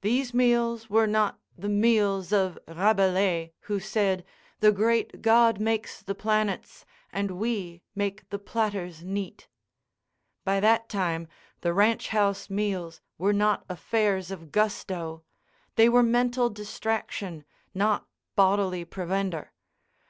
[0.00, 4.24] These meals were not the meals of Rabelais who said,
[4.60, 9.48] "the great God makes the planets and we make the platters neat."
[10.46, 11.28] By that time,
[11.60, 15.24] the ranch house meals were not affairs of gusto;
[15.74, 19.52] they were mental distraction, not bodily provender.